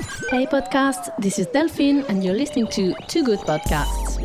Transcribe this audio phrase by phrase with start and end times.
[0.00, 4.16] Hey podcast, this is Delphine and you're listening to Too Good Podcasts.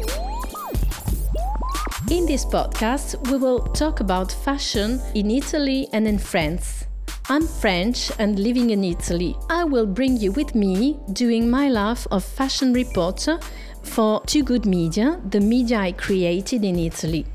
[2.10, 6.86] In this podcast, we will talk about fashion in Italy and in France.
[7.28, 9.36] I'm French and living in Italy.
[9.50, 13.38] I will bring you with me doing my life of fashion reporter
[13.84, 17.26] for Too Good Media, the media I created in Italy.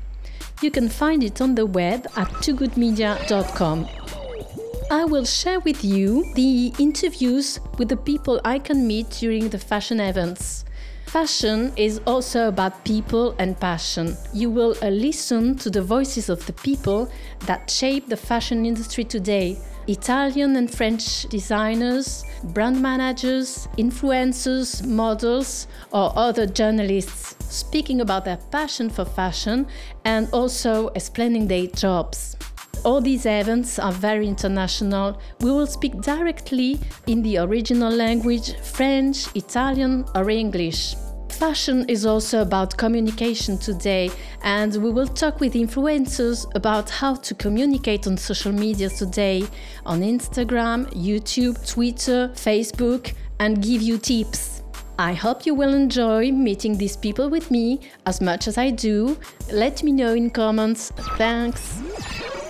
[0.63, 3.87] You can find it on the web at toogoodmedia.com.
[4.91, 9.57] I will share with you the interviews with the people I can meet during the
[9.57, 10.65] fashion events.
[11.05, 14.17] Fashion is also about people and passion.
[14.33, 17.09] You will uh, listen to the voices of the people
[17.45, 26.11] that shape the fashion industry today Italian and French designers, brand managers, influencers, models, or
[26.17, 29.67] other journalists speaking about their passion for fashion
[30.03, 32.35] and also explaining their jobs.
[32.83, 35.21] All these events are very international.
[35.39, 40.95] We will speak directly in the original language French, Italian, or English.
[41.29, 44.09] Fashion is also about communication today,
[44.43, 49.43] and we will talk with influencers about how to communicate on social media today
[49.85, 54.63] on Instagram, YouTube, Twitter, Facebook, and give you tips.
[54.97, 59.17] I hope you will enjoy meeting these people with me as much as I do.
[59.51, 60.91] Let me know in comments.
[61.17, 62.40] Thanks.